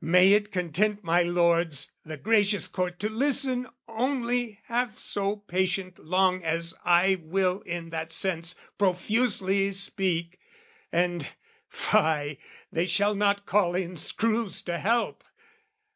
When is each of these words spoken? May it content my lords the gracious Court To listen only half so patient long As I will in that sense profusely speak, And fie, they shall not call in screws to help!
May 0.00 0.34
it 0.34 0.52
content 0.52 1.02
my 1.02 1.24
lords 1.24 1.90
the 2.04 2.16
gracious 2.16 2.68
Court 2.68 3.00
To 3.00 3.08
listen 3.08 3.66
only 3.88 4.60
half 4.66 5.00
so 5.00 5.34
patient 5.34 5.98
long 5.98 6.44
As 6.44 6.72
I 6.84 7.16
will 7.20 7.62
in 7.62 7.90
that 7.90 8.12
sense 8.12 8.54
profusely 8.78 9.72
speak, 9.72 10.38
And 10.92 11.34
fie, 11.68 12.38
they 12.70 12.86
shall 12.86 13.16
not 13.16 13.44
call 13.44 13.74
in 13.74 13.96
screws 13.96 14.62
to 14.66 14.78
help! 14.78 15.24